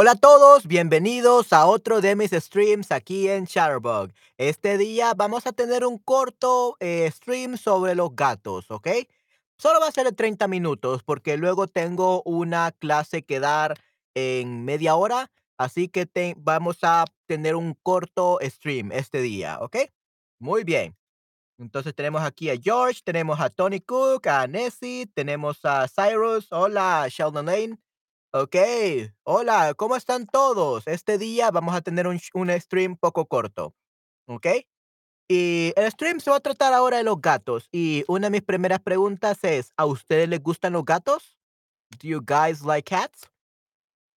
[0.00, 4.12] Hola a todos, bienvenidos a otro de mis streams aquí en Shutterbug.
[4.36, 8.86] Este día vamos a tener un corto eh, stream sobre los gatos, ¿ok?
[9.56, 13.76] Solo va a ser de 30 minutos porque luego tengo una clase que dar
[14.14, 19.78] en media hora, así que vamos a tener un corto stream este día, ¿ok?
[20.38, 20.96] Muy bien.
[21.58, 27.08] Entonces tenemos aquí a George, tenemos a Tony Cook, a Nessie, tenemos a Cyrus, hola
[27.10, 27.78] Sheldon Lane.
[28.30, 28.56] Ok,
[29.22, 30.86] hola, ¿cómo están todos?
[30.86, 33.74] Este día vamos a tener un, un stream poco corto,
[34.26, 34.46] ¿ok?
[35.28, 37.68] Y el stream se va a tratar ahora de los gatos.
[37.72, 41.38] Y una de mis primeras preguntas es, ¿a ustedes les gustan los gatos?
[42.02, 43.30] Do you guys like cats?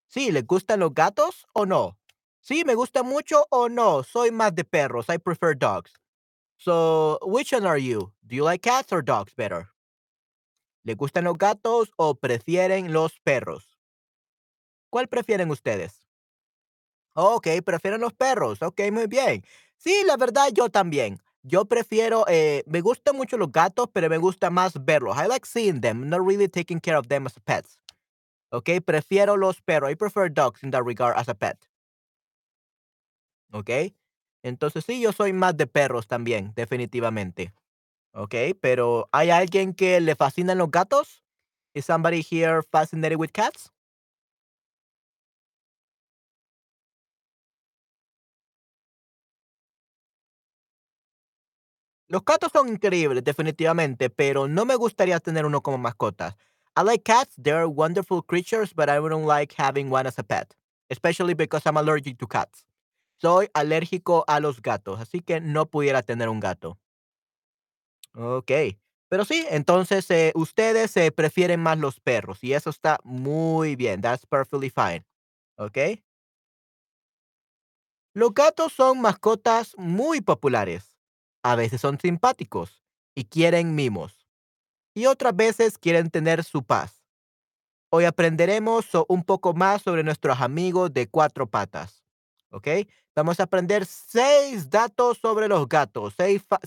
[0.07, 1.97] Sí, ¿les gustan los gatos o no?
[2.41, 4.03] Sí, me gusta mucho o no.
[4.03, 5.05] Soy más de perros.
[5.07, 5.93] I prefer dogs.
[6.57, 8.11] So, which one are you?
[8.23, 9.69] Do you like cats or dogs better?
[10.83, 13.70] ¿Les gustan los gatos o prefieren los perros?
[14.91, 16.05] ¿Cuál prefieren ustedes?
[17.13, 18.61] Ok, prefieren los perros.
[18.61, 19.43] Ok, muy bien.
[19.77, 21.19] Sí, la verdad, yo también.
[21.43, 25.17] Yo prefiero, eh, me gustan mucho los gatos, pero me gusta más verlos.
[25.17, 27.79] I like seeing them, not really taking care of them as pets.
[28.51, 29.91] Ok, prefiero los perros.
[29.91, 31.57] I prefer dogs in that regard as a pet.
[33.53, 33.69] Ok,
[34.43, 37.53] entonces sí, yo soy más de perros también, definitivamente.
[38.13, 41.23] Ok, pero ¿hay alguien que le fascinan los gatos?
[41.73, 43.71] Is somebody here fascinated with cats?
[52.11, 56.35] Los gatos son increíbles, definitivamente, pero no me gustaría tener uno como mascota.
[56.77, 60.53] I like cats, they're wonderful creatures, but I wouldn't like having one as a pet,
[60.89, 62.65] especially because I'm allergic to cats.
[63.21, 66.77] Soy alérgico a los gatos, así que no pudiera tener un gato.
[68.13, 68.51] Ok,
[69.07, 74.01] pero sí, entonces eh, ustedes se prefieren más los perros y eso está muy bien.
[74.01, 75.05] That's perfectly fine.
[75.55, 75.77] Ok.
[78.13, 80.90] Los gatos son mascotas muy populares.
[81.43, 82.83] A veces son simpáticos
[83.15, 84.27] y quieren mimos.
[84.93, 87.05] Y otras veces quieren tener su paz.
[87.89, 92.05] Hoy aprenderemos un poco más sobre nuestros amigos de cuatro patas.
[92.51, 92.67] ¿Ok?
[93.15, 96.13] Vamos a aprender seis datos sobre los gatos.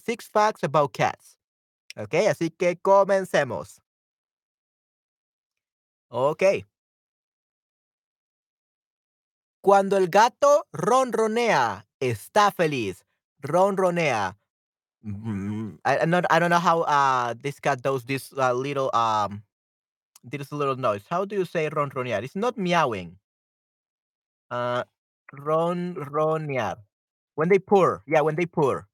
[0.04, 1.38] six facts about cats.
[1.96, 2.14] ¿Ok?
[2.28, 3.80] Así que comencemos.
[6.08, 6.42] Ok.
[9.62, 13.06] Cuando el gato ronronea, está feliz.
[13.38, 14.38] Ronronea.
[15.04, 19.42] Mm, I, not I don't know how uh this cat does this uh, little um
[20.25, 21.04] this little noise.
[21.10, 22.22] How do you say ronronear?
[22.22, 23.19] It's not meowing.
[24.50, 24.84] Uh,
[25.34, 26.76] ronronear.
[27.34, 28.03] When they purr.
[28.06, 28.87] Yeah, when they purr.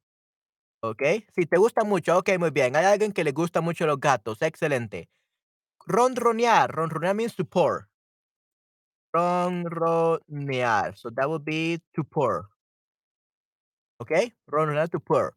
[0.83, 1.27] Okay.
[1.35, 2.17] Si te gusta mucho.
[2.19, 2.75] Okay, muy bien.
[2.77, 4.43] Hay alguien que le gusta mucho los gatos.
[4.43, 5.09] Excelente.
[5.87, 6.71] Ronronear.
[6.73, 7.89] Ronronear means to purr.
[9.15, 10.97] Ronronear.
[10.97, 12.47] So that would be to purr.
[14.01, 14.33] Okay.
[14.51, 15.35] Ronronear to purr.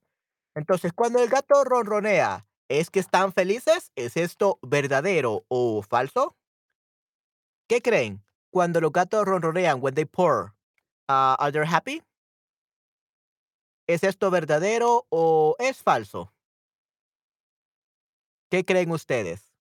[0.56, 3.92] Entonces, cuando el gato ronronea, ¿es que están felices?
[3.96, 6.36] ¿Es esto verdadero o falso?
[7.68, 8.24] ¿Qué creen?
[8.52, 10.54] Cuando los gatos ronronean, when they purr,
[11.10, 12.04] uh, are they happy?
[13.88, 16.34] ¿Es esto verdadero o es falso?
[18.50, 19.53] ¿Qué creen ustedes?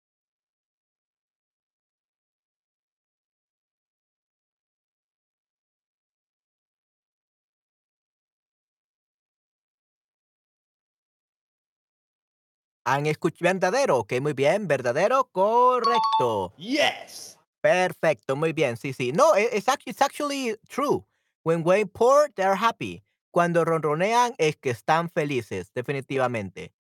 [12.84, 16.53] Han escuchado verdadero, ok, muy bien, verdadero, correcto.
[16.56, 17.38] Yes.
[17.60, 19.12] Perfecto, muy bien, sí, sí.
[19.12, 21.04] No, e, it's actually, it's actually true.
[21.45, 23.04] When they pour, they're happy.
[23.30, 26.72] Cuando ronronean es que están felices, definitivamente.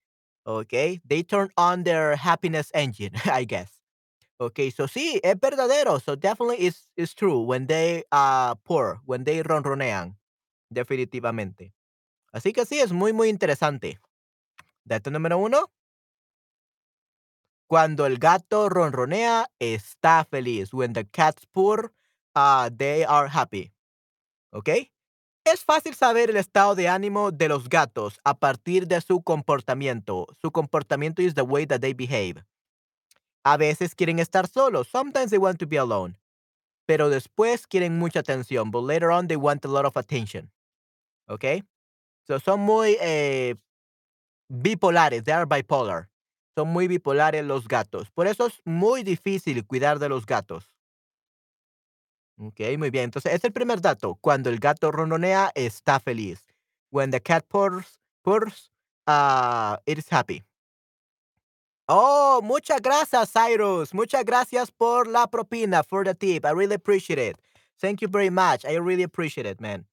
[0.44, 3.70] Ok, they turn on their happiness engine, I guess.
[4.38, 6.00] Ok, so sí, es verdadero.
[6.00, 10.16] So definitely it's, it's true when they uh, pour, when they ronronean,
[10.68, 11.72] definitivamente.
[12.32, 14.00] Así que sí, es muy, muy interesante.
[14.84, 15.70] Dato número uno.
[17.72, 20.74] Cuando el gato ronronea, está feliz.
[20.74, 21.94] When the cats purr,
[22.36, 23.72] uh, they are happy.
[24.52, 24.68] ¿Ok?
[25.46, 30.26] Es fácil saber el estado de ánimo de los gatos a partir de su comportamiento.
[30.42, 32.44] Su comportamiento is the way that they behave.
[33.42, 34.88] A veces quieren estar solos.
[34.88, 36.18] Sometimes they want to be alone.
[36.84, 38.70] Pero después quieren mucha atención.
[38.70, 40.52] But later on they want a lot of attention.
[41.26, 41.64] ¿Ok?
[42.26, 43.54] So son muy eh,
[44.50, 45.24] bipolares.
[45.24, 46.11] They are bipolar.
[46.54, 48.10] Son muy bipolares los gatos.
[48.10, 50.68] Por eso es muy difícil cuidar de los gatos.
[52.38, 53.04] Ok, muy bien.
[53.04, 54.16] Entonces, es el primer dato.
[54.20, 56.46] Cuando el gato ronronea, está feliz.
[56.90, 58.70] When the cat purrs, purrs,
[59.06, 60.42] uh, it is happy.
[61.88, 63.92] Oh, muchas gracias, Cyrus.
[63.94, 66.44] Muchas gracias por la propina, for the tip.
[66.44, 67.36] I really appreciate it.
[67.80, 68.64] Thank you very much.
[68.64, 69.86] I really appreciate it, man.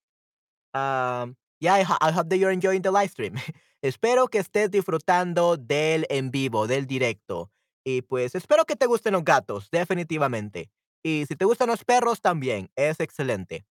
[0.74, 3.40] Um, yeah, I, I hope that you're enjoying the live stream.
[3.81, 7.52] espero que estés disfrutando del en vivo, del directo.
[7.84, 10.70] Y pues espero que te gusten los gatos, definitivamente.
[11.04, 12.70] Y si te gustan los perros, también.
[12.76, 13.66] Es excelente.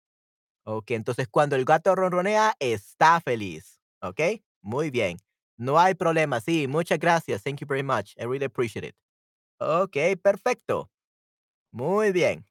[0.64, 3.80] Ok, entonces cuando el gato ronronea, está feliz.
[4.02, 4.20] Ok,
[4.62, 5.18] muy bien.
[5.56, 6.40] No hay problema.
[6.40, 7.42] Sí, muchas gracias.
[7.42, 8.14] Thank you very much.
[8.16, 8.96] I really appreciate it.
[9.58, 10.90] Ok, perfecto.
[11.72, 12.46] Muy bien.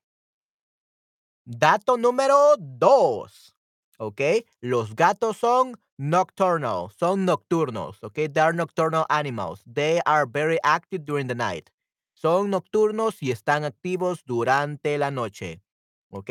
[1.45, 3.55] Dato número dos.
[3.97, 4.21] ¿Ok?
[4.59, 8.03] Los gatos son nocturnal, son nocturnos.
[8.03, 8.15] ¿Ok?
[8.31, 9.63] They are nocturnal animals.
[9.65, 11.69] They are very active during the night.
[12.13, 15.61] Son nocturnos y están activos durante la noche.
[16.09, 16.29] ¿Ok?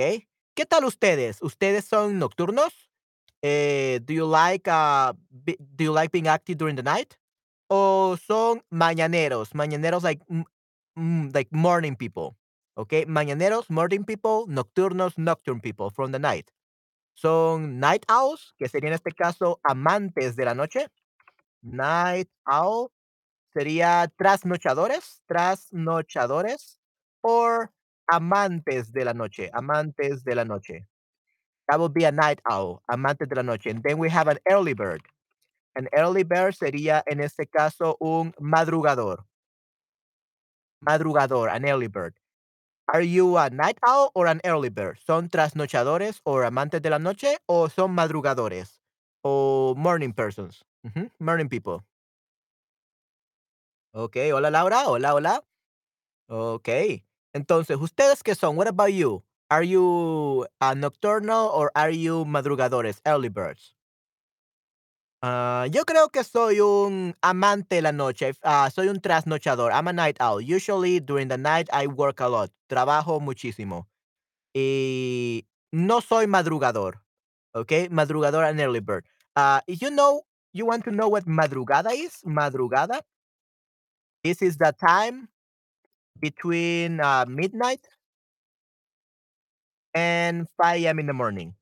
[0.54, 1.42] ¿Qué tal ustedes?
[1.42, 2.90] ¿Ustedes son nocturnos?
[3.42, 5.12] Eh, do you like uh,
[5.76, 7.14] do you like being active during the night?
[7.68, 9.54] ¿O son mañaneros?
[9.54, 10.22] Mañaneros like
[10.96, 12.36] mm, like morning people.
[12.78, 16.52] Okay, mañaneros, morning people, nocturnos, nocturne people from the night.
[17.16, 20.88] Son night owls, que sería en este caso amantes de la noche.
[21.62, 22.92] Night owl
[23.54, 26.78] sería trasnochadores, trasnochadores,
[27.22, 27.72] or
[28.06, 30.86] amantes de la noche, amantes de la noche.
[31.68, 33.70] That would be a night owl, amantes de la noche.
[33.70, 35.00] And then we have an early bird.
[35.74, 39.24] An early bird sería en este caso un madrugador.
[40.86, 42.14] Madrugador, an early bird.
[42.88, 44.98] Are you a night owl or an early bird?
[45.04, 48.80] ¿Son trasnochadores o amantes de la noche o son madrugadores?
[49.24, 50.64] O morning persons.
[51.18, 51.84] Morning people.
[53.92, 55.42] Ok, hola Laura, hola, hola.
[56.28, 56.68] Ok.
[57.32, 58.56] Entonces, ¿ustedes qué son?
[58.56, 59.24] What about you?
[59.50, 63.76] Are you a nocturnal or are you madrugadores, early birds?
[65.28, 68.32] Ah, yo creo que soy un amante de la noche.
[68.44, 69.72] ah, soy un trasnochador.
[69.72, 70.40] I'm a night owl.
[70.40, 72.50] Usually during the night I work a lot.
[72.68, 73.88] Trabajo muchísimo.
[74.54, 77.02] Y no soy madrugador.
[77.54, 77.72] ¿Ok?
[77.90, 79.06] Madrugador and early bird.
[79.36, 82.22] Ah, you know, you want to know what madrugada is?
[82.24, 83.00] Madrugada.
[84.22, 85.28] This is the time
[86.20, 87.86] between uh, midnight
[89.94, 90.98] and 5 a.m.
[90.98, 91.54] in the morning.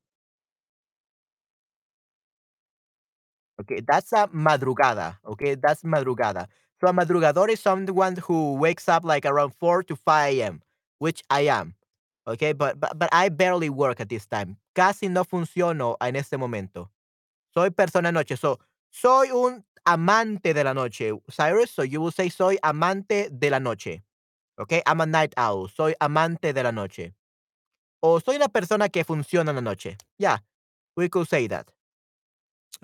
[3.61, 5.17] Okay, that's a madrugada.
[5.25, 6.47] Okay, that's madrugada.
[6.81, 10.61] So a madrugador is someone who wakes up like around 4 to 5 a.m.,
[10.99, 11.75] which I am.
[12.27, 14.57] Okay, but, but but I barely work at this time.
[14.75, 16.89] Casi no funciono en este momento.
[17.53, 18.35] Soy persona noche.
[18.37, 18.59] So,
[18.91, 21.11] soy un amante de la noche.
[21.31, 24.01] Cyrus, so you will say soy amante de la noche.
[24.59, 25.67] Okay, I'm a night owl.
[25.69, 27.13] Soy amante de la noche.
[28.01, 29.97] O soy una persona que funciona en la noche.
[30.17, 30.39] Yeah,
[30.97, 31.74] we could say that.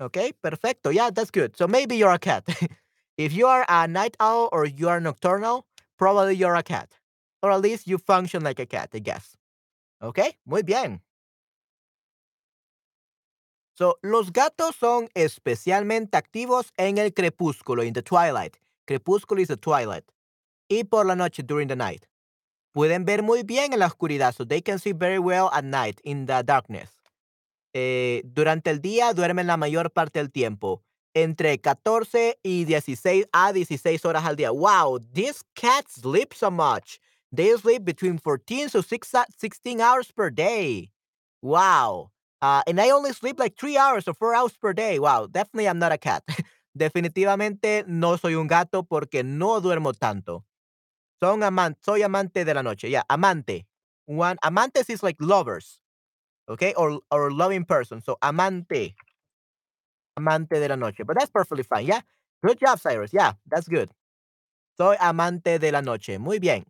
[0.00, 0.90] Okay, perfecto.
[0.90, 1.56] Yeah, that's good.
[1.56, 2.44] So maybe you're a cat.
[3.18, 5.66] if you are a night owl or you are nocturnal,
[5.98, 6.98] probably you're a cat.
[7.42, 9.36] Or at least you function like a cat, I guess.
[10.02, 11.00] Okay, muy bien.
[13.74, 18.58] So, los gatos son especialmente activos en el crepúsculo, in the twilight.
[18.86, 20.04] Crepúsculo is the twilight.
[20.68, 22.06] Y por la noche, during the night.
[22.74, 26.00] Pueden ver muy bien en la oscuridad, so they can see very well at night
[26.04, 27.01] in the darkness.
[27.74, 30.82] Eh, durante el día duermen la mayor parte del tiempo,
[31.14, 34.50] entre 14 y 16 a 16 horas al día.
[34.50, 36.98] Wow, these cats sleep so much.
[37.34, 40.90] They sleep between 14 to 6 a- 16 hours per day.
[41.42, 42.10] Wow.
[42.42, 44.98] Uh, and I only sleep like 3 hours or 4 hours per day.
[44.98, 46.24] Wow, definitely I'm not a cat.
[46.76, 50.44] Definitivamente no soy un gato porque no duermo tanto.
[51.20, 52.90] Son aman soy amante de la noche.
[52.90, 53.66] Yeah, amante.
[54.06, 55.78] One amantes is like lovers.
[56.48, 56.74] Okay?
[56.74, 58.00] Or or loving person.
[58.00, 58.94] So amante.
[60.16, 61.04] Amante de la noche.
[61.06, 61.86] But that's perfectly fine.
[61.86, 62.00] Yeah.
[62.44, 63.12] Good job, Cyrus.
[63.12, 63.90] Yeah, that's good.
[64.76, 66.18] Soy amante de la noche.
[66.18, 66.64] Muy bien.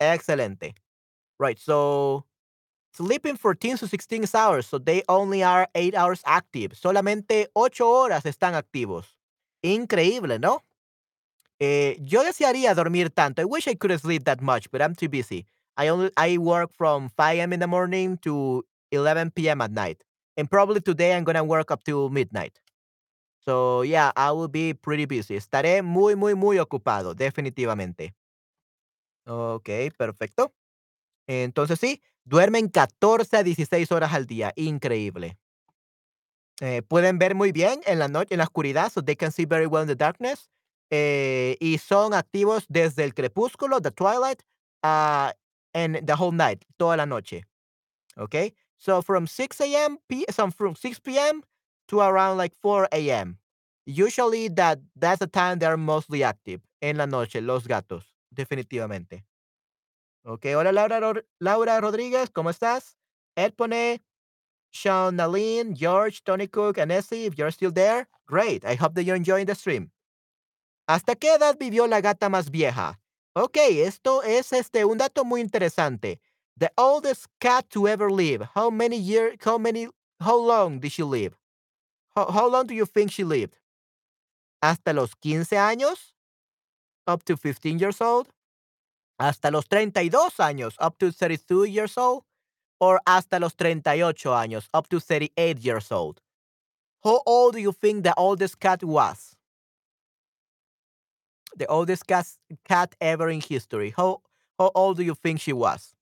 [0.00, 0.74] Excelente.
[1.38, 1.58] Right.
[1.58, 2.24] So
[2.92, 4.66] sleeping 14 to 16 hours.
[4.66, 6.72] So they only are 8 hours active.
[6.74, 9.16] Solamente 8 horas están activos.
[9.62, 10.62] Increíble, ¿no?
[11.58, 13.42] Eh, yo desearía dormir tanto.
[13.42, 15.46] I wish I could sleep that much, but I'm too busy.
[15.76, 17.52] I only I work from 5 a.m.
[17.52, 19.60] in the morning to 11 p.m.
[19.60, 20.02] at night.
[20.36, 22.60] And probably today I'm gonna work up to midnight.
[23.44, 25.36] So yeah, I will be pretty busy.
[25.36, 28.14] Estaré muy, muy, muy ocupado, definitivamente.
[29.26, 30.52] Ok, perfecto.
[31.28, 34.52] Entonces sí, duermen 14 a 16 horas al día.
[34.56, 35.38] Increíble.
[36.60, 39.44] Eh, pueden ver muy bien en la noche, en la oscuridad, so they can see
[39.44, 40.48] very well in the darkness.
[40.90, 44.42] Eh, y son activos desde el crepúsculo, the twilight,
[44.82, 45.30] uh,
[45.76, 47.44] and the whole night, toda la noche.
[48.18, 48.52] Okay?
[48.78, 49.98] So from 6 a.m.
[50.08, 51.42] P so from 6 p.m.
[51.88, 53.38] to around like 4 a.m.
[53.84, 56.60] Usually that that's the time they're mostly active.
[56.80, 58.04] En la noche, los gatos.
[58.34, 59.24] Definitivamente.
[60.24, 62.96] Ok, hola Laura Ror Laura Rodríguez, ¿cómo estás?
[63.36, 64.02] Ed pone
[64.72, 68.64] Sean Nalin, George, Tony Cook, and Nessie, if you're still there, great.
[68.64, 69.90] I hope that you're enjoying the stream.
[70.88, 72.98] ¿Hasta qué edad vivió la gata más vieja?
[73.38, 76.20] Okey, esto es, este, un dato muy interesante.
[76.58, 78.48] The oldest cat to ever live.
[78.54, 79.88] How many year how many
[80.20, 81.36] how long did she live?
[82.16, 83.58] How how long do you think she lived?
[84.62, 86.14] ¿Hasta los 15 años?
[87.06, 88.28] Up to 15 years old?
[89.18, 90.76] ¿Hasta los 32 años?
[90.80, 92.24] Up to 32 years old?
[92.80, 94.68] Or hasta los 38 años?
[94.74, 96.20] Up to 38 years old?
[97.04, 99.35] How old do you think the oldest cat was?
[101.56, 103.94] The oldest cas cat ever in history.
[103.96, 104.22] How
[104.58, 105.94] how old do you think she was?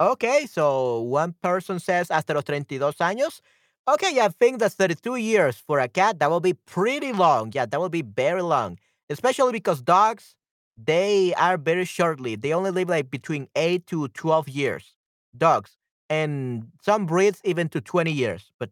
[0.00, 3.40] Okay, so one person says hasta los 32 años.
[3.88, 6.18] Okay, yeah, I think that's 32 years for a cat.
[6.18, 7.52] That will be pretty long.
[7.54, 8.78] Yeah, that will be very long.
[9.10, 10.34] Especially because dogs,
[10.76, 12.42] they are very short-lived.
[12.42, 14.96] They only live like between 8 to 12 years.
[15.36, 15.76] Dogs.
[16.12, 18.52] And some breeds even to 20 years.
[18.60, 18.70] But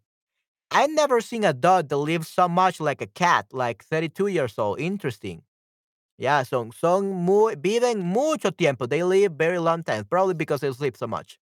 [0.71, 4.59] I never seen a dog that lives so much like a cat, like 32 years
[4.59, 4.81] old.
[4.81, 5.43] Interesting.
[6.19, 8.87] Yeah, son son muy viven mucho tiempo.
[8.87, 11.39] They live very long time, probably because they sleep so much.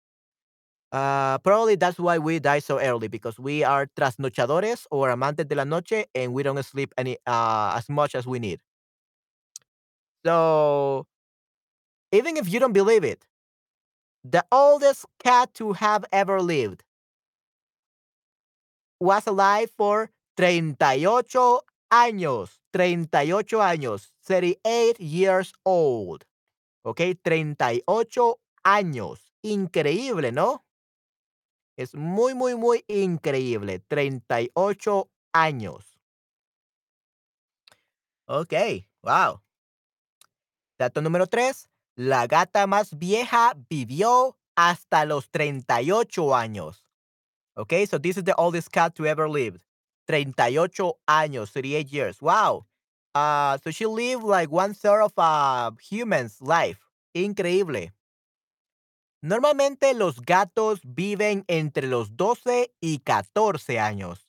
[0.92, 5.54] Uh, probably that's why we die so early because we are trasnochadores or amantes de
[5.54, 8.60] la noche and we don't sleep any uh, as much as we need.
[10.24, 11.06] So
[12.12, 13.24] even if you don't believe it,
[14.24, 16.84] the oldest cat to have ever lived
[19.00, 21.60] was alive for 38
[21.92, 22.60] años.
[22.72, 24.12] 38 años.
[24.24, 26.24] 38 years old.
[26.84, 27.00] ¿Ok?
[27.22, 29.32] 38 años.
[29.42, 30.64] Increíble, ¿no?
[31.76, 33.80] Es muy, muy, muy increíble.
[33.88, 35.98] 38 años.
[38.26, 38.54] Ok,
[39.02, 39.42] wow.
[40.78, 41.71] Dato número 3.
[41.96, 46.86] La gata más vieja vivió hasta los 38 años.
[47.54, 49.60] Okay, so this is the oldest cat to ever live.
[50.06, 52.20] 38 años, 38 years.
[52.22, 52.66] Wow.
[53.14, 56.80] Uh, so she lived like one third of a human's life.
[57.14, 57.92] Increíble.
[59.22, 64.26] Normalmente los gatos viven entre los 12 y 14 años,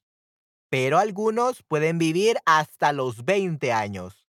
[0.69, 4.27] pero algunos pueden vivir hasta los 20 años.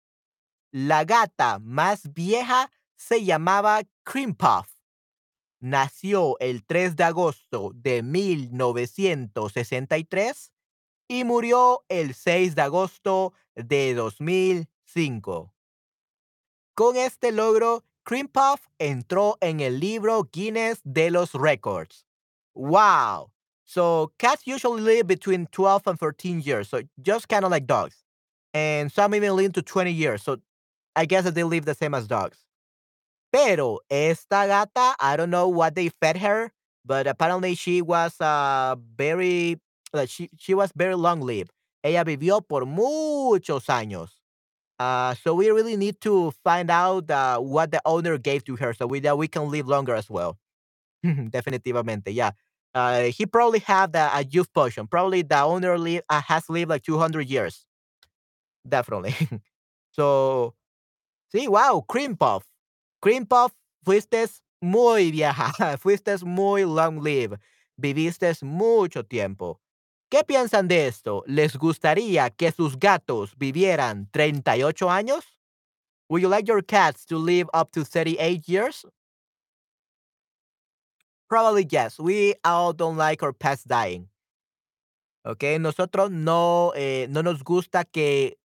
[0.73, 2.71] La gata más vieja
[3.01, 4.69] se llamaba Cream Puff.
[5.59, 10.53] Nació el 3 de agosto de 1963
[11.09, 15.55] y murió el 6 de agosto de 2005.
[16.75, 22.05] Con este logro, Cream Puff entró en el libro Guinness de los Records.
[22.55, 23.33] Wow.
[23.65, 28.05] So cats usually live between 12 and 14 years, so just kind of like dogs.
[28.53, 30.37] And some even live to 20 years, so
[30.95, 32.45] I guess that they live the same as dogs.
[33.33, 36.51] Pero esta gata, I don't know what they fed her,
[36.85, 39.61] but apparently she was uh, very,
[39.95, 41.53] uh, she, she was very long lived.
[41.85, 44.11] Ella vivió por muchos años.
[44.79, 48.73] Uh, so we really need to find out uh, what the owner gave to her
[48.73, 50.39] so we, that we can live longer as well.
[51.05, 52.33] Definitivamente, yeah.
[52.75, 54.87] Uh, he probably had a, a youth potion.
[54.87, 57.67] Probably the owner live, uh, has lived like 200 years.
[58.69, 59.15] Definitely.
[59.93, 60.55] so,
[61.33, 62.45] see, wow, Cream Puff.
[63.01, 63.53] Cream Puff,
[63.83, 64.27] fuiste
[64.61, 67.39] muy vieja, fuiste muy long live,
[67.77, 69.61] viviste mucho tiempo.
[70.11, 71.23] ¿Qué piensan de esto?
[71.27, 75.25] ¿Les gustaría que sus gatos vivieran 38 años?
[76.09, 78.85] Would you like your cats to live up to 38 years?
[81.29, 82.01] Probably yes.
[82.01, 84.09] We all don't like our pets dying.
[85.25, 88.40] Okay, nosotros no, eh, no nos gusta que,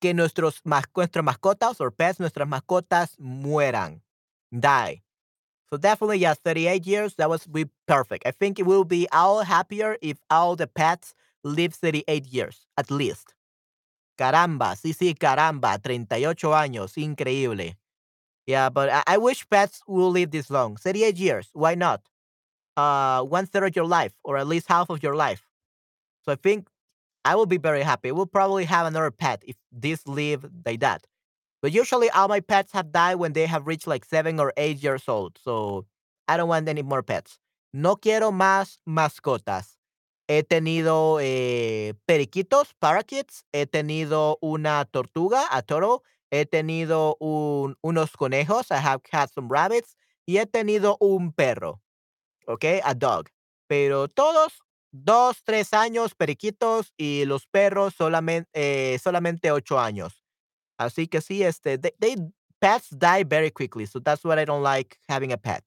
[0.00, 4.02] que nuestros nuestras mascotas or pets, nuestras mascotas mueran,
[4.50, 5.02] die.
[5.70, 8.26] So definitely, yes, 38 years, that was be perfect.
[8.26, 11.14] I think it will be all happier if all the pets
[11.44, 13.34] live 38 years, at least.
[14.18, 17.76] Caramba, sí, sí, caramba, 38 años, increíble.
[18.46, 20.76] Yeah, but I, I wish pets will live this long.
[20.76, 22.00] 38 years, why not?
[22.76, 25.46] Uh, one third of your life, or at least half of your life.
[26.24, 26.68] So I think
[27.28, 28.10] I will be very happy.
[28.10, 31.06] We'll probably have another pet if this live like that.
[31.60, 34.82] But usually all my pets have died when they have reached like seven or eight
[34.82, 35.36] years old.
[35.44, 35.84] So
[36.26, 37.38] I don't want any more pets.
[37.74, 39.76] No quiero más mascotas.
[40.26, 43.44] He tenido eh, periquitos, parakeets.
[43.52, 46.02] He tenido una tortuga, a toro.
[46.30, 48.70] He tenido un, unos conejos.
[48.70, 49.96] I have had some rabbits.
[50.26, 51.82] Y he tenido un perro.
[52.46, 53.28] Okay, A dog.
[53.68, 60.24] Pero todos 2, 3 años, periquitos, y los perros solamente, eh, solamente ocho años.
[60.78, 62.16] Así que sí, este, they they
[62.60, 65.62] pets die very quickly, so that's what I don't like having a pet.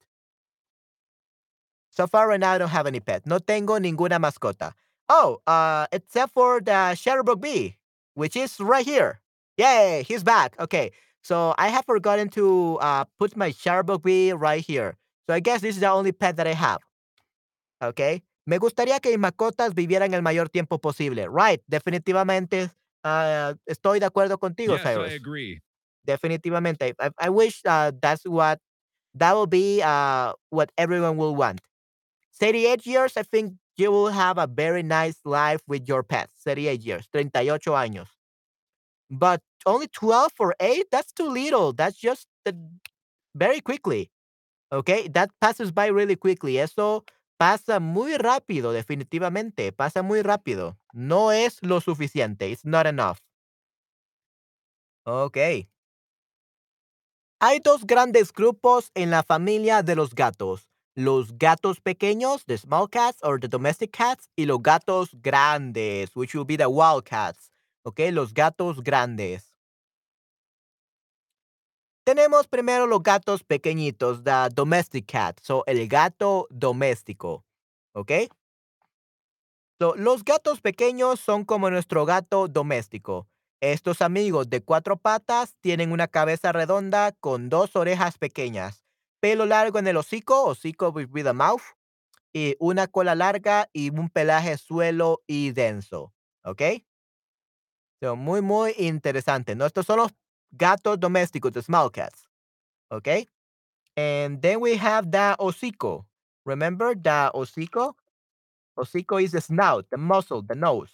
[1.90, 3.26] So far right now, I don't have any pet.
[3.26, 4.72] No tengo ninguna mascota.
[5.08, 7.76] Oh, uh, except for the Shutterbug bee,
[8.14, 9.20] which is right here.
[9.58, 10.56] Yay, he's back.
[10.58, 10.90] Okay,
[11.22, 14.96] so I have forgotten to uh, put my Shutterbug bee right here.
[15.28, 16.80] So I guess this is the only pet that I have.
[17.82, 18.22] Okay.
[18.44, 21.28] Me gustaría que mis mascotas vivieran el mayor tiempo posible.
[21.28, 22.70] Right, definitivamente
[23.04, 25.60] uh, estoy de acuerdo contigo, Yes, I agree.
[26.04, 26.94] Definitivamente.
[26.98, 28.58] I, I wish uh, that's what
[29.14, 31.60] that will be uh, what everyone will want.
[32.40, 36.32] 38 years, I think you will have a very nice life with your pets.
[36.44, 38.08] 38 years, 38 años.
[39.10, 41.72] But only 12 or 8, that's too little.
[41.72, 42.52] That's just uh,
[43.34, 44.10] very quickly.
[44.72, 46.58] Okay, that passes by really quickly.
[46.58, 47.04] Eso
[47.42, 49.72] pasa muy rápido, definitivamente.
[49.72, 50.78] Pasa muy rápido.
[50.92, 52.48] No es lo suficiente.
[52.48, 53.18] It's not enough.
[55.04, 55.36] Ok.
[57.40, 60.70] Hay dos grandes grupos en la familia de los gatos.
[60.94, 66.36] Los gatos pequeños, the small cats or the domestic cats, y los gatos grandes, which
[66.36, 67.50] will be the wild cats.
[67.84, 69.51] Ok, los gatos grandes.
[72.04, 75.38] Tenemos primero los gatos pequeñitos, the domestic cat.
[75.40, 77.44] So, el gato doméstico.
[77.94, 78.10] ¿Ok?
[79.78, 83.28] So, los gatos pequeños son como nuestro gato doméstico.
[83.60, 88.84] Estos amigos de cuatro patas tienen una cabeza redonda con dos orejas pequeñas,
[89.20, 91.62] pelo largo en el hocico, hocico with, a mouth,
[92.32, 96.12] y una cola larga y un pelaje suelo y denso.
[96.42, 96.62] ¿Ok?
[98.00, 99.54] So, muy, muy interesante.
[99.54, 99.66] ¿no?
[99.66, 100.12] Estos son los
[100.56, 102.26] gatos domésticos, the small cats.
[102.90, 103.26] Okay?
[103.96, 106.04] And then we have the hocico.
[106.44, 107.94] Remember the hocico?
[108.78, 110.90] Hocico is the snout, the muzzle, the nose.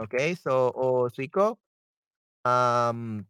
[0.00, 1.56] Okay, so hocico.
[2.44, 3.26] Um,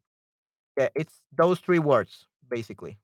[0.77, 2.99] yeah, it's those three words basically.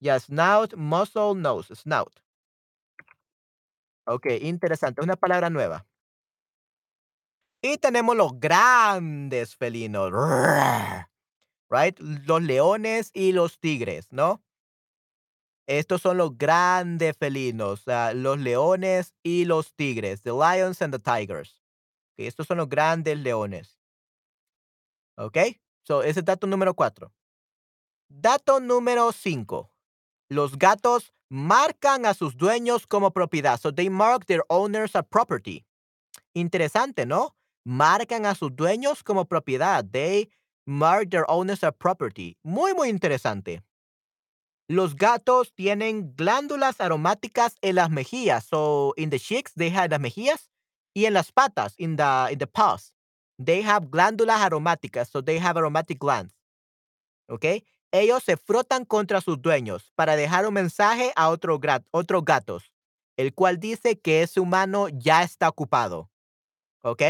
[0.00, 2.20] Yeah, snout, muzzle, nose, snout.
[4.08, 5.02] Okay, interesante.
[5.02, 5.84] Una palabra nueva.
[7.68, 10.12] Y tenemos los grandes felinos.
[11.68, 11.98] Right?
[11.98, 14.40] Los leones y los tigres, ¿no?
[15.66, 21.00] Estos son los grandes felinos, uh, los leones y los tigres, the lions and the
[21.00, 21.60] tigers.
[22.16, 23.80] Estos son los grandes leones.
[25.18, 25.36] ¿Ok?
[25.82, 27.12] So, ese es dato número cuatro.
[28.08, 29.72] Dato número cinco.
[30.28, 33.58] Los gatos marcan a sus dueños como propiedad.
[33.58, 35.66] So, they mark their owners as property.
[36.32, 37.35] Interesante, ¿no?
[37.66, 39.84] Marcan a sus dueños como propiedad.
[39.84, 40.30] They
[40.66, 42.36] mark their owners as property.
[42.44, 43.60] Muy, muy interesante.
[44.68, 48.44] Los gatos tienen glándulas aromáticas en las mejillas.
[48.44, 50.48] So in the cheeks they have las mejillas
[50.94, 52.94] y en las patas, in the in the paws,
[53.36, 55.08] they have glándulas aromáticas.
[55.08, 56.36] So they have aromatic glands.
[57.28, 57.64] ¿Ok?
[57.90, 62.72] Ellos se frotan contra sus dueños para dejar un mensaje a otro otros gatos,
[63.16, 66.12] el cual dice que ese humano ya está ocupado.
[66.82, 67.02] ¿Ok?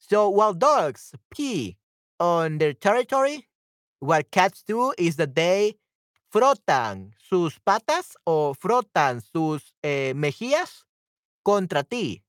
[0.00, 1.76] So while dogs pee
[2.18, 3.48] on their territory,
[4.00, 5.76] what cats do is that they
[6.32, 10.84] frotan sus patas o frotan sus eh, mejillas
[11.44, 12.24] contra ti,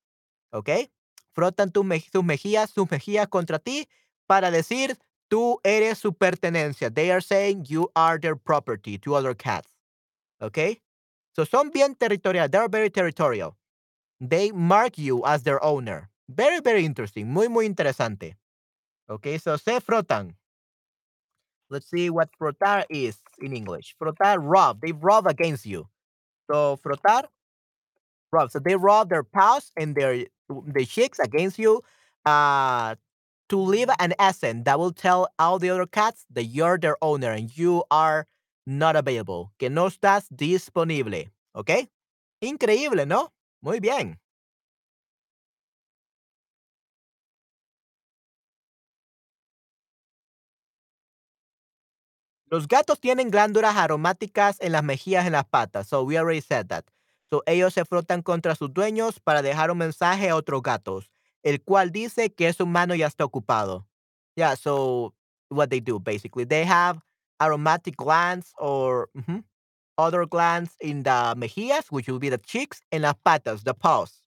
[0.51, 0.91] ¿ok?
[1.34, 1.81] Frotan tu
[2.12, 3.88] sus mejillas, sus mejillas contra ti
[4.27, 4.97] para decir
[5.29, 6.93] tú eres su pertenencia.
[6.93, 9.69] They are saying you are their property to other cats,
[10.41, 10.81] ¿ok?
[11.34, 12.49] So son bien territorial.
[12.49, 13.55] They are very territorial.
[14.19, 16.11] They mark you as their owner.
[16.36, 17.28] Very, very interesting.
[17.28, 18.36] Muy, muy interesante.
[19.10, 20.36] Okay, so se frotan.
[21.70, 23.96] Let's see what frotar is in English.
[24.02, 24.82] Frotar, rub.
[24.82, 25.88] They rub against you.
[26.50, 27.24] So frotar,
[28.32, 28.52] rub.
[28.52, 31.82] So they rub their paws and their the cheeks against you
[32.26, 32.96] uh,
[33.50, 37.32] to leave an accent that will tell all the other cats that you're their owner
[37.32, 38.28] and you are
[38.67, 39.52] not available.
[39.60, 41.32] Que no estás disponible.
[41.56, 41.88] Okay?
[42.41, 43.32] Increíble, ¿no?
[43.62, 44.17] Muy bien.
[52.52, 55.88] Los gatos tienen glándulas aromáticas en las mejillas y en las patas.
[55.88, 56.84] So we already said that.
[57.30, 61.10] So ellos se frotan contra sus dueños para dejar un mensaje a otros gatos,
[61.44, 63.88] el cual dice que su mano ya está ocupado.
[64.36, 65.14] Yeah, so
[65.50, 67.00] what they do basically, they have
[67.40, 69.10] aromatic glands or
[69.98, 74.22] other glands in the mejillas, which will be the cheeks, and las patas, the paws.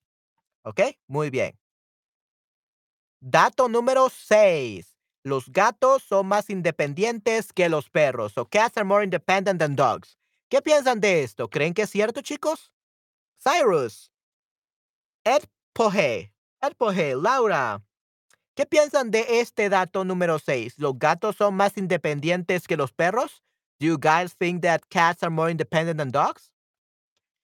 [0.65, 0.97] ¿Ok?
[1.09, 1.53] Muy bien.
[3.21, 4.93] Dato número 6.
[5.25, 8.33] Los gatos son más independientes que los perros.
[8.35, 10.19] So cats are more independent than dogs.
[10.51, 11.49] ¿Qué piensan de esto?
[11.49, 12.71] ¿Creen que es cierto, chicos?
[13.43, 14.13] Cyrus.
[15.25, 16.31] Ed Pohe.
[16.61, 17.15] Ed Pohe.
[17.17, 17.83] Laura,
[18.55, 20.79] ¿qué piensan de este dato número 6?
[20.79, 23.43] ¿Los gatos son más independientes que los perros?
[23.81, 26.53] Do you guys think that cats are more independent than dogs?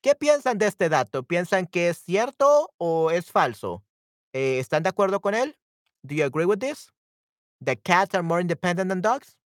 [0.02, 1.22] ¿Qué piensan de este dato?
[1.22, 3.82] ¿Piensan que es cierto o es falso?
[4.34, 5.56] Eh, ¿Están de acuerdo con él?
[6.02, 6.92] Do you agree with this?
[7.62, 9.36] That cats are more independent than dogs?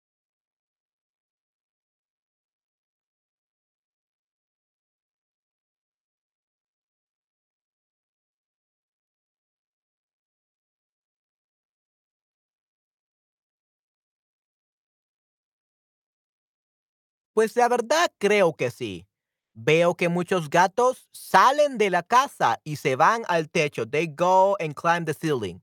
[17.36, 19.06] Pues la verdad creo que sí.
[19.54, 23.86] Veo que muchos gatos salen de la casa y se van al techo.
[23.88, 25.60] They go and climb the ceiling.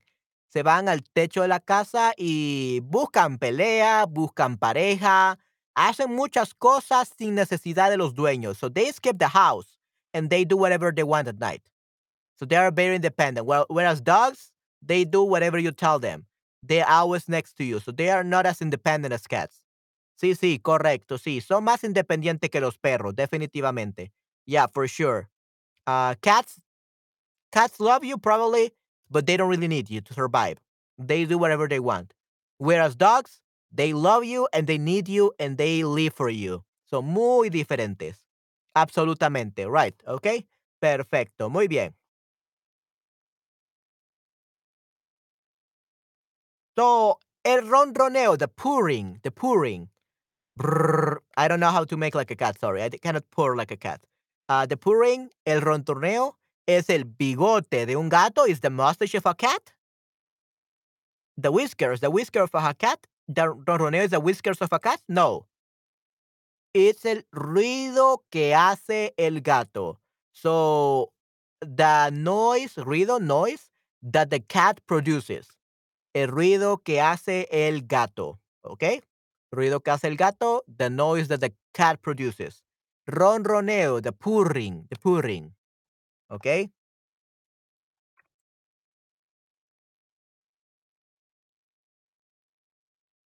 [0.52, 5.38] Se van al techo de la casa y buscan pelea, buscan pareja,
[5.74, 8.58] hacen muchas cosas sin necesidad de los dueños.
[8.58, 9.78] So they escape the house
[10.12, 11.62] and they do whatever they want at night.
[12.38, 13.46] So they are very independent.
[13.46, 16.26] Whereas dogs, they do whatever you tell them.
[16.62, 17.80] They're always next to you.
[17.80, 19.62] So they are not as independent as cats.
[20.20, 21.40] Sí, sí, correcto, sí.
[21.40, 24.12] Son más independientes que los perros, definitivamente.
[24.46, 25.28] Yeah, for sure.
[25.86, 26.60] Uh, cats,
[27.50, 28.72] cats love you probably,
[29.12, 30.58] but they don't really need you to survive.
[30.98, 32.14] They do whatever they want.
[32.58, 36.64] Whereas dogs, they love you and they need you and they live for you.
[36.90, 38.16] Son muy diferentes.
[38.76, 40.46] Absolutamente, right, okay?
[40.80, 41.94] Perfecto, muy bien.
[46.78, 49.90] So, el ronroneo, the purring, the purring.
[50.58, 52.82] Brrr, I don't know how to make like a cat, sorry.
[52.82, 54.00] I cannot purr like a cat.
[54.48, 56.34] Uh, the purring, el ronroneo,
[56.66, 59.72] es el bigote de un gato, is the mustache of a cat.
[61.36, 63.06] The whiskers, the whisker of a cat.
[63.28, 65.00] The ronroneo is the whiskers of a cat.
[65.08, 65.46] No.
[66.74, 69.98] Es el ruido que hace el gato.
[70.32, 71.12] So,
[71.60, 73.70] the noise, ruido, noise
[74.02, 75.46] that the cat produces.
[76.14, 78.38] El ruido que hace el gato.
[78.62, 79.02] ¿Ok?
[79.50, 82.62] Ruido que hace el gato, the noise that the cat produces.
[83.08, 85.54] Ronroneo, the purring, the purring.
[86.32, 86.46] ¿Ok?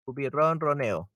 [0.06, 1.10] Ronroneo.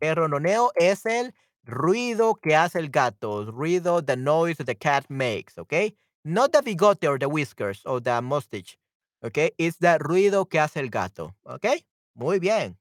[0.00, 3.44] El ronroneo es el ruido que hace el gato.
[3.52, 5.56] Ruido, the noise that the cat makes.
[5.58, 5.94] ¿Ok?
[6.24, 8.78] Not the bigote or the whiskers or the mustache.
[9.22, 9.52] ¿Ok?
[9.58, 11.36] It's the ruido que hace el gato.
[11.44, 11.66] ¿Ok?
[12.14, 12.76] Muy bien.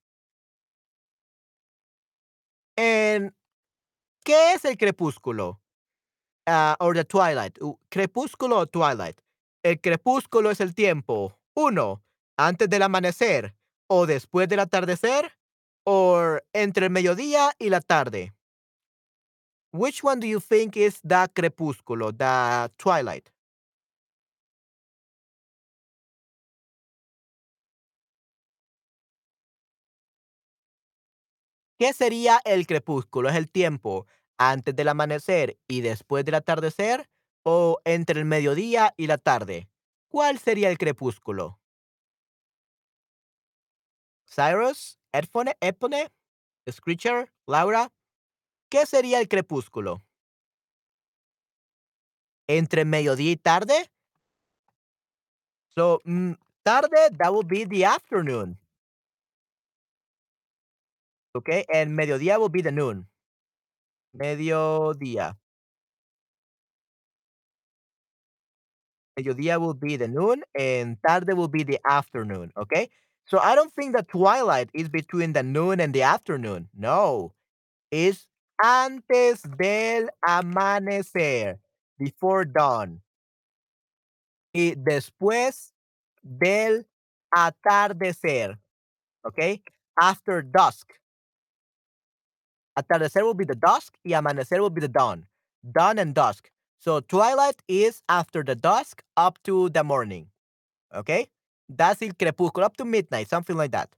[2.76, 3.36] En,
[4.24, 5.62] ¿Qué es el crepúsculo?
[6.50, 7.60] Uh, or the twilight.
[7.92, 9.22] Crepúsculo o twilight.
[9.64, 11.38] El crepúsculo es el tiempo.
[11.56, 12.02] Uno,
[12.38, 13.54] antes del amanecer
[13.88, 15.38] o después del atardecer
[15.86, 18.34] o entre el mediodía y la tarde.
[19.72, 23.30] Which one do you think is the crepúsculo, the twilight?
[31.78, 33.30] ¿Qué sería el crepúsculo?
[33.30, 34.08] ¿Es el tiempo
[34.40, 37.08] antes del amanecer y después del atardecer
[37.44, 39.70] o entre el mediodía y la tarde?
[40.08, 41.60] ¿Cuál sería el crepúsculo?
[44.26, 46.10] Cyrus, Edfone, Epone,
[46.70, 47.92] Screecher, Laura.
[48.70, 50.02] ¿Qué sería el crepúsculo?
[52.48, 53.92] ¿Entre mediodía y tarde?
[55.76, 58.58] So, mm, tarde, that would be the afternoon.
[61.36, 63.08] Okay, and mediodía will be the noon.
[64.16, 65.38] Mediodía.
[69.18, 72.90] Mediodía will be the noon and tarde will be the afternoon, okay?
[73.26, 76.70] So I don't think that twilight is between the noon and the afternoon.
[76.76, 77.34] No.
[77.92, 78.28] It's
[78.64, 81.60] antes del amanecer,
[81.98, 83.02] before dawn.
[84.54, 85.74] Y después
[86.24, 86.86] del
[87.36, 88.58] atardecer,
[89.28, 89.62] okay?
[90.02, 90.88] After dusk.
[92.80, 95.26] Atardecer will be the dusk y amanecer will be the dawn.
[95.70, 96.50] Dawn and dusk.
[96.80, 100.28] So twilight is after the dusk up to the morning.
[100.96, 101.28] Okay?
[101.68, 103.90] That's el crepúsculo up to midnight, something like that.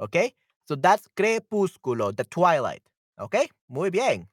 [0.00, 0.34] Okay?
[0.68, 2.82] So that's crepúsculo, the twilight.
[3.18, 3.48] Okay?
[3.68, 4.28] Muy bien.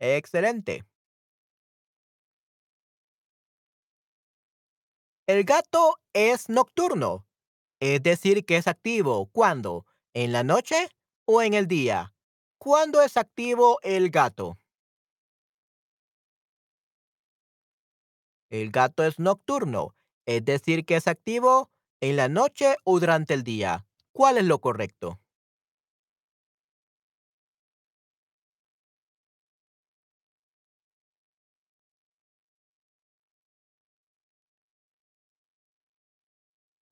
[0.00, 0.82] Excelente.
[5.28, 7.24] El gato es nocturno,
[7.78, 9.30] es decir, que es activo.
[9.30, 9.84] ¿Cuándo?
[10.12, 10.88] ¿En la noche
[11.32, 12.12] o en el día?
[12.58, 14.58] ¿Cuándo es activo el gato?
[18.50, 19.94] El gato es nocturno,
[20.26, 23.86] es decir, que es activo en la noche o durante el día.
[24.10, 25.20] ¿Cuál es lo correcto?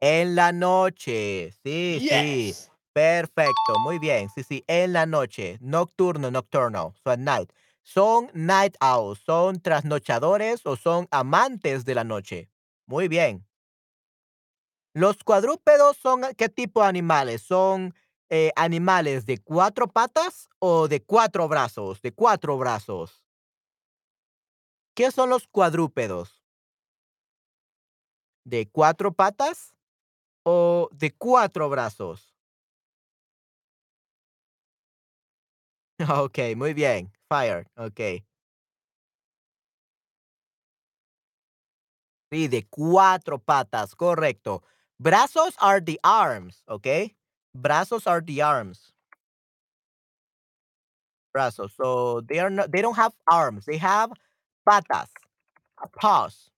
[0.00, 2.54] En la noche, sí, sí.
[2.98, 4.28] Perfecto, muy bien.
[4.28, 5.56] Sí, sí, en la noche.
[5.60, 6.92] Nocturno, nocturnal.
[7.04, 7.52] So at night.
[7.80, 9.20] ¿Son night owls?
[9.20, 12.50] ¿Son trasnochadores o son amantes de la noche?
[12.86, 13.46] Muy bien.
[14.94, 17.40] ¿Los cuadrúpedos son qué tipo de animales?
[17.42, 17.94] ¿Son
[18.30, 22.02] eh, animales de cuatro patas o de cuatro brazos?
[22.02, 23.22] De cuatro brazos.
[24.96, 26.42] ¿Qué son los cuadrúpedos?
[28.44, 29.72] ¿De cuatro patas
[30.42, 32.37] o de cuatro brazos?
[36.08, 37.10] Ok, muy bien.
[37.28, 37.66] Fire.
[37.76, 38.00] Ok.
[42.30, 44.62] Sí, de cuatro patas, correcto.
[44.98, 47.14] Brazos are the arms, ok?
[47.54, 48.92] Brazos are the arms.
[51.32, 51.72] Brazos.
[51.76, 53.64] So they are not they don't have arms.
[53.66, 54.12] They have
[54.68, 55.08] patas,
[56.00, 56.50] paws.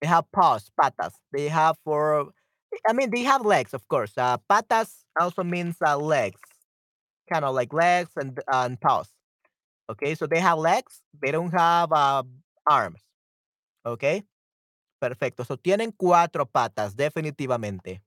[0.00, 1.12] They have paws, patas.
[1.32, 2.32] They have for
[2.88, 4.12] I mean they have legs, of course.
[4.16, 6.40] Uh, patas also means uh, legs,
[7.32, 9.08] kind of like legs and and paws.
[9.90, 11.02] Okay, so they have legs.
[11.22, 12.22] They don't have uh,
[12.68, 13.00] arms.
[13.86, 14.24] Okay,
[15.00, 15.44] perfecto.
[15.44, 18.02] So tienen cuatro patas, definitivamente.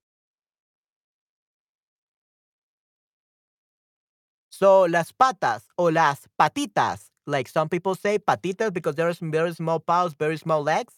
[4.50, 9.80] So, las patas o las patitas, like some people say patitas because there's very small
[9.80, 10.94] paws, very small legs.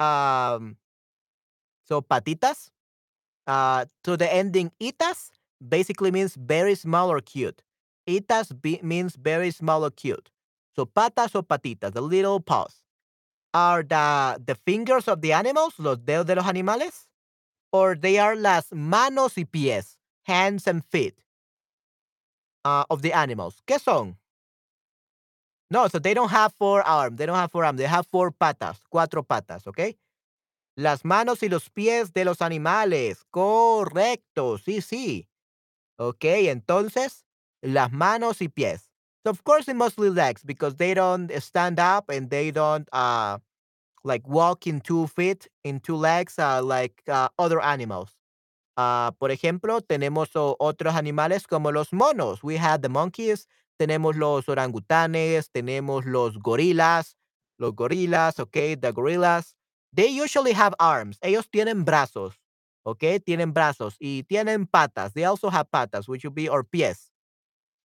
[0.00, 0.76] Um,
[1.84, 2.70] so patitas.
[3.46, 5.30] Uh, to the ending itas
[5.66, 7.62] basically means very small or cute.
[8.08, 10.30] Itas means very small or cute.
[10.74, 12.84] So patas o patitas, the little paws,
[13.52, 17.08] are the the fingers of the animals, los dedos de los animales,
[17.72, 21.14] or they are las manos y pies, hands and feet
[22.64, 23.62] uh, of the animals.
[23.66, 24.16] ¿Qué son?
[25.70, 27.16] No, so they don't have four arms.
[27.16, 27.78] They don't have four arms.
[27.78, 29.96] They have four patas, cuatro patas, ¿ok?
[30.76, 33.24] Las manos y los pies de los animales.
[33.30, 35.29] Correcto, sí, sí.
[36.00, 37.24] Ok, entonces,
[37.62, 38.90] las manos y pies.
[39.24, 43.38] So of course, it mostly legs because they don't stand up and they don't uh
[44.04, 48.16] like walk in two feet, in two legs, uh, like uh, other animals.
[48.76, 52.42] Ah, por ejemplo, tenemos o- otros animales como los monos.
[52.44, 53.46] We have the monkeys,
[53.78, 57.16] tenemos los orangutanes, tenemos los gorilas,
[57.58, 59.54] los gorilas, okay, the gorillas.
[59.94, 61.18] They usually have arms.
[61.22, 62.39] Ellos tienen brazos,
[62.86, 65.12] okay, tienen brazos y tienen patas.
[65.14, 67.10] They also have patas, which would be or pies,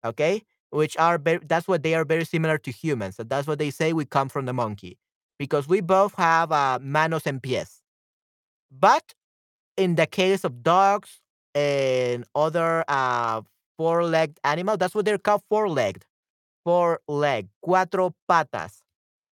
[0.06, 3.16] okay, which are very, that's what they are very similar to humans.
[3.18, 4.98] So that's what they say we come from the monkey
[5.38, 7.82] because we both have uh, manos and pies.
[8.72, 9.14] But
[9.78, 11.22] in the case of dogs
[11.54, 13.42] and other uh,
[13.78, 16.06] four-legged animals, that's what they're called four-legged.
[16.64, 18.82] Four-leg, cuatro patas.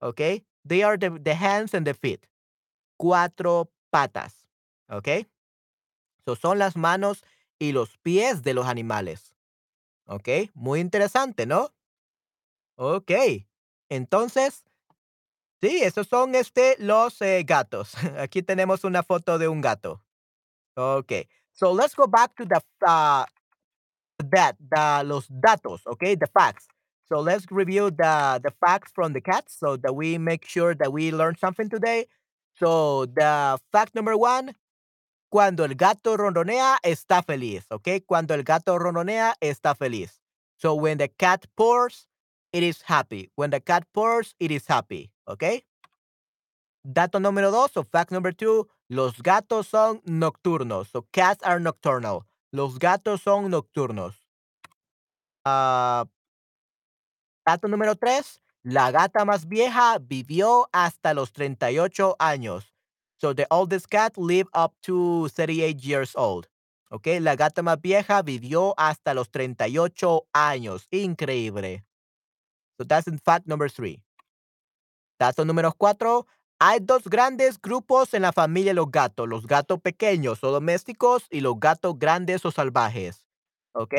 [0.02, 0.44] Okay?
[0.66, 2.28] They are the, the hands and the feet.
[3.02, 4.34] Cuatro patas.
[4.92, 5.26] Okay?
[6.26, 7.24] So son las manos
[7.60, 9.36] y los pies de los animales.
[10.06, 10.52] Okay?
[10.54, 11.72] Muy interesante, ¿no?
[12.76, 13.12] Ok.
[13.90, 14.64] Entonces,
[15.62, 17.94] sí, esos son este, los eh, gatos.
[18.20, 20.02] Aquí tenemos una foto de un gato.
[20.76, 21.28] Okay.
[21.54, 23.26] So let's go back to the uh,
[24.32, 26.68] that the los datos, okay, the facts.
[27.06, 30.92] So let's review the the facts from the cats so that we make sure that
[30.92, 32.08] we learn something today.
[32.58, 34.56] So the fact number one,
[35.34, 38.02] cuando el gato ronronea está feliz, okay?
[38.02, 40.22] Cuando el gato ronronea está feliz.
[40.58, 42.08] So when the cat purrs,
[42.52, 43.32] it is happy.
[43.36, 45.66] When the cat purrs, it is happy, okay?
[46.84, 50.90] Dato número dos, o fact number two, los gatos son nocturnos.
[50.92, 52.28] So cats are nocturnal.
[52.52, 54.14] Los gatos son nocturnos.
[55.46, 56.06] Ah,
[57.44, 62.73] dato número tres, la gata más vieja vivió hasta los 38 años.
[63.24, 66.50] So the oldest cat lived up to 38 years old.
[66.92, 70.90] Ok, la gata más vieja vivió hasta los 38 años.
[70.92, 71.86] Increíble.
[72.78, 74.04] So that's in fact number three.
[75.18, 76.28] Dato número cuatro.
[76.60, 81.26] Hay dos grandes grupos en la familia de los gatos, los gatos pequeños o domésticos
[81.30, 83.26] y los gatos grandes o salvajes.
[83.74, 83.94] ¿Ok?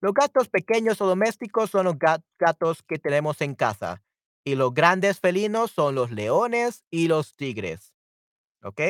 [0.00, 4.04] Los gatos pequeños o domésticos son los ga- gatos que tenemos en casa.
[4.44, 7.92] Y los grandes felinos son los leones y los tigres.
[8.62, 8.80] ¿Ok?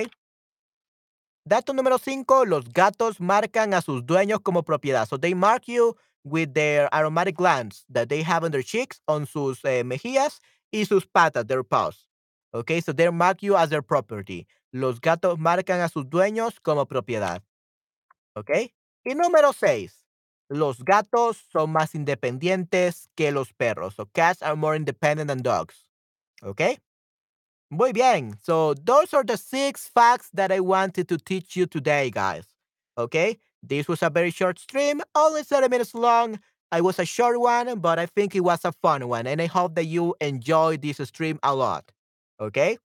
[1.45, 5.09] Dato número 5, los gatos marcan a sus dueños como propiedad.
[5.09, 9.27] So they mark you with their aromatic glands that they have on their cheeks, on
[9.27, 12.09] sus eh, mejillas y sus patas, their paws.
[12.55, 14.47] Okay, so they mark you as their property.
[14.73, 17.43] Los gatos marcan a sus dueños como propiedad.
[18.37, 18.73] Okay.
[19.05, 20.07] Y número 6,
[20.49, 23.95] los gatos son más independientes que los perros.
[23.95, 25.87] So cats are more independent than dogs.
[26.43, 26.79] Okay.
[27.73, 28.37] Muy bien.
[28.43, 32.45] So those are the six facts that I wanted to teach you today, guys.
[32.99, 33.39] Okay?
[33.63, 36.39] This was a very short stream, only 30 minutes long.
[36.71, 39.47] I was a short one, but I think it was a fun one, and I
[39.47, 41.91] hope that you enjoy this stream a lot.
[42.41, 42.77] Okay?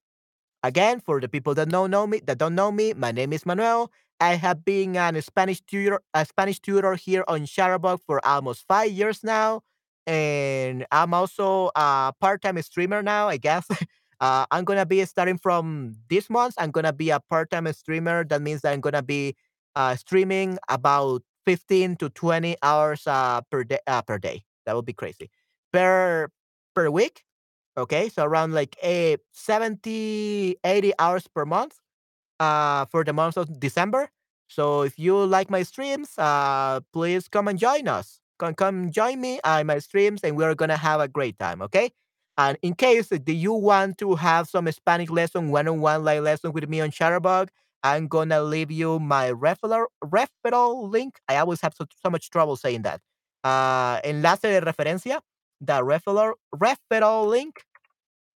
[0.62, 3.46] Again, for the people that don't know me, that don't know me, my name is
[3.46, 3.92] Manuel.
[4.20, 8.90] I have been a Spanish tutor, a Spanish tutor here on Shutterbug for almost five
[8.90, 9.62] years now,
[10.06, 13.28] and I'm also a part-time streamer now.
[13.28, 13.68] I guess
[14.20, 16.54] uh, I'm gonna be starting from this month.
[16.58, 18.24] I'm gonna be a part-time streamer.
[18.24, 19.36] That means that I'm gonna be
[19.76, 23.78] uh, streaming about 15 to 20 hours uh, per day.
[23.86, 24.44] Uh, per day.
[24.66, 25.30] That would be crazy.
[25.72, 26.28] Per
[26.74, 27.22] per week.
[27.78, 31.78] Okay, so around like a 70, 80 hours per month
[32.40, 34.10] uh, for the month of December.
[34.48, 38.20] So if you like my streams, uh, please come and join us.
[38.38, 41.62] Come, come join me on my streams, and we're gonna have a great time.
[41.62, 41.90] Okay.
[42.38, 46.68] And in case do you want to have some Spanish lesson, one-on-one live lesson with
[46.68, 47.48] me on Shutterbug,
[47.82, 51.18] I'm gonna leave you my referral referral link.
[51.28, 53.00] I always have so, so much trouble saying that.
[53.42, 55.20] Uh, enlace de referencia,
[55.60, 57.60] the referral referral link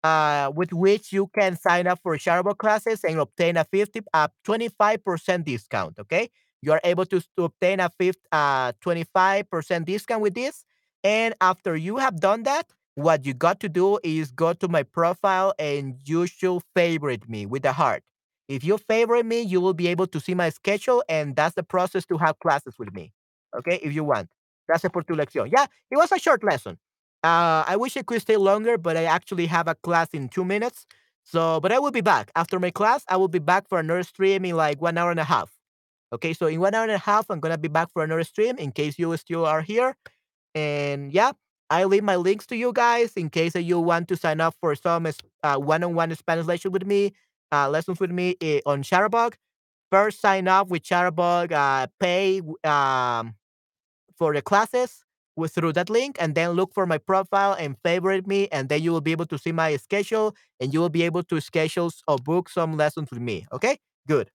[0.03, 4.27] uh, with which you can sign up for Shutterbug classes and obtain a 50, uh,
[4.45, 5.99] 25% discount.
[5.99, 6.29] Okay.
[6.63, 10.63] You are able to, to obtain a 50, uh, 25% discount with this.
[11.03, 14.83] And after you have done that, what you got to do is go to my
[14.83, 18.03] profile and you should favorite me with a heart.
[18.47, 21.63] If you favorite me, you will be able to see my schedule, and that's the
[21.63, 23.13] process to have classes with me.
[23.57, 24.29] Okay, if you want.
[24.67, 25.49] Gracias por tu lección.
[25.51, 26.77] Yeah, it was a short lesson.
[27.23, 30.43] Uh, I wish I could stay longer, but I actually have a class in two
[30.43, 30.85] minutes.
[31.23, 33.03] So, but I will be back after my class.
[33.07, 35.51] I will be back for another stream in like one hour and a half.
[36.13, 38.57] Okay, so in one hour and a half, I'm gonna be back for another stream
[38.57, 39.95] in case you still are here.
[40.55, 41.31] And yeah,
[41.71, 44.55] I leave my links to you guys in case that you want to sign up
[44.61, 45.07] for some
[45.43, 47.13] uh, one-on-one Spanish lesson with me,
[47.51, 49.35] uh, lessons with me eh, on Shutterbug.
[49.91, 53.35] First, sign up with Shutterbug, uh, pay um,
[54.17, 55.05] for the classes
[55.35, 58.81] with through that link, and then look for my profile and favorite me, and then
[58.83, 61.91] you will be able to see my schedule, and you will be able to schedule
[62.07, 63.47] or book some lessons with me.
[63.53, 64.29] Okay, good.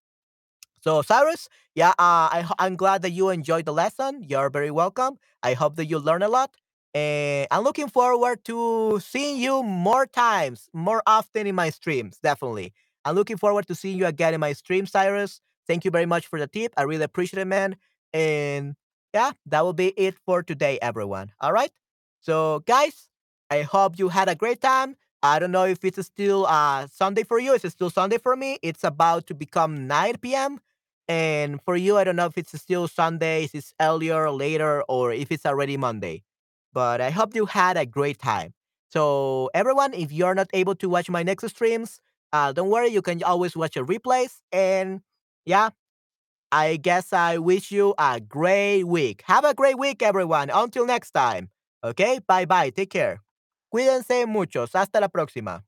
[0.83, 4.23] So Cyrus, yeah, uh, I, I'm glad that you enjoyed the lesson.
[4.27, 5.19] You're very welcome.
[5.43, 6.57] I hope that you learn a lot.
[6.97, 12.73] And I'm looking forward to seeing you more times, more often in my streams, definitely.
[13.05, 15.43] I'm looking forward to seeing you again in my stream, Cyrus.
[15.67, 16.73] Thank you very much for the tip.
[16.77, 17.77] I really appreciate it, man.
[18.15, 18.77] And
[19.13, 21.33] yeah, that will be it for today, everyone.
[21.41, 21.71] All right.
[22.21, 23.09] So, guys,
[23.51, 24.97] I hope you had a great time.
[25.23, 27.55] I don't know if it's still uh, Sunday for you.
[27.55, 28.59] It's still Sunday for me.
[28.63, 30.61] It's about to become 9 p.m.
[31.09, 35.13] And for you, I don't know if it's still Sunday, if it's earlier, later, or
[35.13, 36.23] if it's already Monday.
[36.77, 38.53] But I hope you had a great time.
[38.91, 42.01] So, everyone, if you're not able to watch my next streams,
[42.35, 44.41] uh, don't worry, you can always watch a replays.
[44.53, 45.01] And
[45.47, 45.71] yeah,
[46.53, 49.23] I guess I wish you a great week.
[49.27, 50.51] Have a great week, everyone.
[50.51, 51.51] Until next time.
[51.85, 52.71] Okay, bye bye.
[52.71, 53.23] Take care.
[53.75, 54.73] Cuídense muchos.
[54.75, 55.65] Hasta la próxima.